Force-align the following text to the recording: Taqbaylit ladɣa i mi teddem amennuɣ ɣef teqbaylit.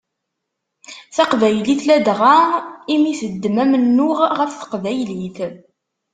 Taqbaylit 1.15 1.81
ladɣa 1.87 2.37
i 2.93 2.95
mi 3.01 3.13
teddem 3.19 3.55
amennuɣ 3.63 4.17
ɣef 4.37 4.51
teqbaylit. 4.61 5.37